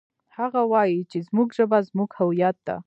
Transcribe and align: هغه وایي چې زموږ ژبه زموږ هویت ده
هغه 0.37 0.61
وایي 0.71 0.99
چې 1.11 1.17
زموږ 1.27 1.47
ژبه 1.57 1.79
زموږ 1.89 2.09
هویت 2.19 2.57
ده 2.67 2.77